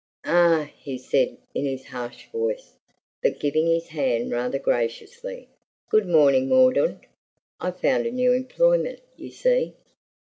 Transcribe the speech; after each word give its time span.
"Ah!" 0.25 0.67
he 0.79 0.97
said, 0.97 1.37
in 1.53 1.63
his 1.65 1.85
harsh 1.85 2.25
voice, 2.31 2.73
but 3.21 3.39
giving 3.39 3.67
his 3.67 3.89
hand 3.89 4.31
rather 4.31 4.57
graciously. 4.57 5.47
"Good 5.91 6.07
morning, 6.07 6.49
Mordaunt. 6.49 7.05
I've 7.59 7.79
found 7.81 8.07
a 8.07 8.11
new 8.11 8.33
employment, 8.33 8.99
you 9.15 9.29
see." 9.29 9.75